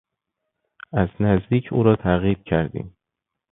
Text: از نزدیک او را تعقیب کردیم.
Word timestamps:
از 0.93 1.09
نزدیک 1.19 1.73
او 1.73 1.83
را 1.83 1.95
تعقیب 1.95 2.43
کردیم. 2.43 2.97